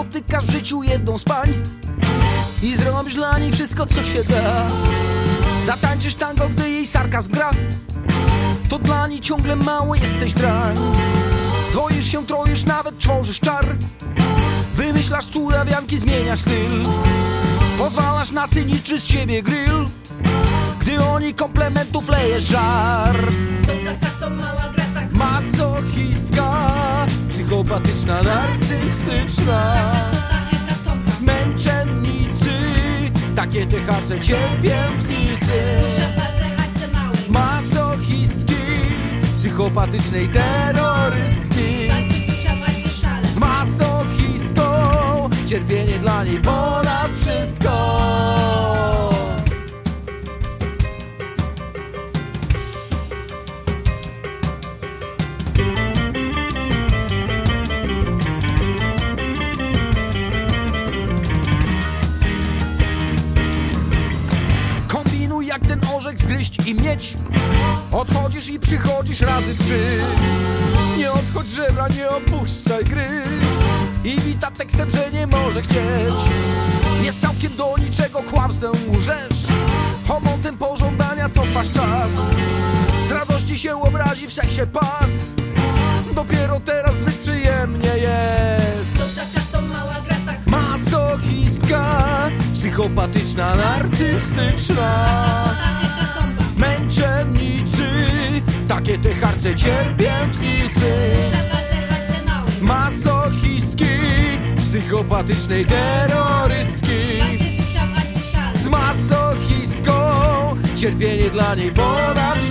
[0.00, 1.48] napotykasz w życiu jedną z pań
[2.62, 4.66] I zrobisz dla niej wszystko co się da.
[5.64, 7.50] Zatańczysz tango, gdy jej sarkazm gra.
[8.68, 10.76] To dla niej ciągle mało jesteś drań
[11.72, 13.66] Dwoisz się, troisz, nawet tworzysz czar.
[14.74, 16.84] Wymyślasz cuda, wianki, zmieniasz styl.
[17.78, 19.84] Pozwalasz na cyniczny z siebie grill
[20.80, 23.16] Gdy oni komplementów leje żar.
[23.66, 24.79] To taka to mała gra
[27.70, 29.92] Psychopatyczna, narcystyczna.
[31.20, 32.50] Męczennicy
[33.36, 35.60] Takie te harce cierpiętnicy.
[37.28, 38.54] Masochistki
[39.36, 41.90] Psychopatycznej terrorystki.
[43.34, 44.62] Z masochistką
[45.46, 46.89] Cierpienie dla niej ponad
[66.66, 67.14] i mieć.
[67.92, 70.00] Odchodzisz i przychodzisz razy trzy.
[70.98, 73.06] Nie odchodź żebra, nie opuszczaj gry.
[74.04, 76.14] I wita tekstem, że nie może chcieć.
[77.02, 79.46] Jest całkiem do niczego kłamstwem łżesz
[80.08, 82.10] Homontem pożądania cofasz czas.
[83.08, 85.10] Z radości się obrazi w seksie pas.
[86.14, 88.98] Dopiero teraz zbyt przyjemnie jest.
[88.98, 95.14] To taka to mała gra tak Masochistka Psychopatyczna, narcystyczna
[96.90, 97.82] Męczennicy
[98.68, 100.92] Takie te harce cierpiętnicy.
[102.60, 103.84] Masochistki
[104.56, 107.20] Psychopatycznej terrorystki.
[108.64, 109.92] Z masochistką
[110.76, 112.49] Cierpienie dla niej ponad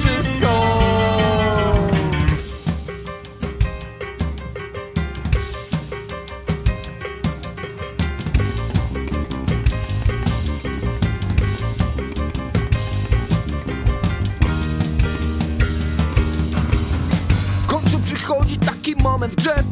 [18.30, 19.64] przychodzi taki moment grze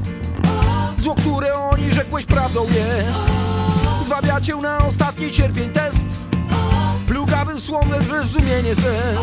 [0.98, 3.26] Zło, które oni rzekłeś prawdą jest.
[4.06, 6.06] Zwabia cię na ostatni cierpień test.
[7.08, 9.18] Plugawym słowem zrozumienie sen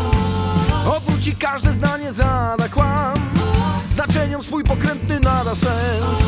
[0.97, 3.13] Obróci każde zdanie zada kłam.
[3.89, 6.19] Znaczeniom swój pokrętny nada sens.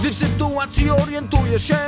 [0.00, 1.78] Gdy w sytuacji orientujesz się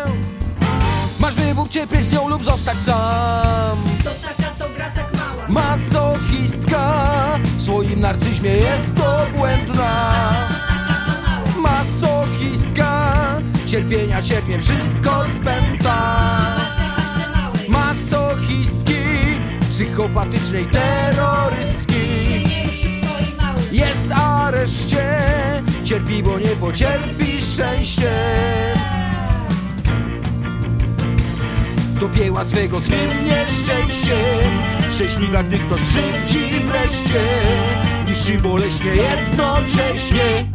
[1.20, 3.78] Masz wybór cierpieć z nią lub zostać sam.
[4.04, 5.48] To taka to gra tak mała.
[5.48, 6.94] Masochistka
[7.58, 10.13] W swoim narcyzmie jest obłędna
[13.74, 16.20] Cierpienia cierpię, wszystko spęta.
[17.68, 18.94] Masochistki
[19.70, 21.94] Psychopatycznej terrorystki.
[23.72, 25.20] Jest areszcie
[25.84, 28.10] Cierpi, bo nie pocierpi szczęście.
[32.00, 34.16] Do pieła swego swym nieszczęście
[34.90, 37.20] Szczęśliwa, gdy ktoś krzywdzi wreszcie.
[38.08, 40.54] Niszczy boleśnie jednocześnie